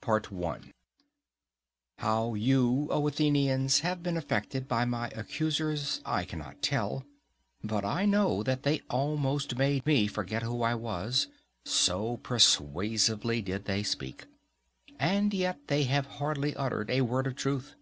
[0.00, 0.72] APOLOGY
[1.98, 7.04] How you, O Athenians, have been affected by my accusers, I cannot tell;
[7.62, 13.82] but I know that they almost made me forget who I was—so persuasively did they
[13.82, 14.24] speak;
[14.98, 17.74] and yet they have hardly uttered a word of truth.